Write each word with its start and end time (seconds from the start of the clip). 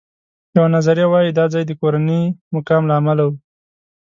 یوه 0.55 0.69
نظریه 0.75 1.07
وایي 1.09 1.31
دا 1.37 1.45
ځای 1.53 1.63
د 1.67 1.71
کورني 1.81 2.21
مقام 2.55 2.83
له 2.89 2.93
امله 2.99 3.23
و. 3.27 3.31